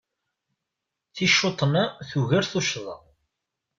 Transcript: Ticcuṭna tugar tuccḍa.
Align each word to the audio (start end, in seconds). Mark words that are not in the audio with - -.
Ticcuṭna 1.15 1.83
tugar 2.09 2.43
tuccḍa. 2.51 2.95